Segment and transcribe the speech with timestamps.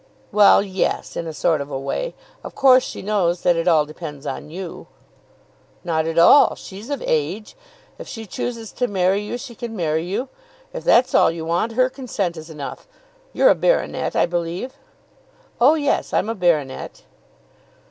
[0.31, 2.15] "Well, yes; in a sort of a way.
[2.43, 4.87] Of course she knows that it all depends on you."
[5.83, 6.55] "Not at all.
[6.55, 7.55] She's of age.
[7.99, 10.29] If she chooses to marry you, she can marry you.
[10.73, 12.87] If that's all you want, her consent is enough.
[13.31, 14.73] You're a baronet, I believe?"
[15.59, 17.03] "Oh, yes, I'm a baronet."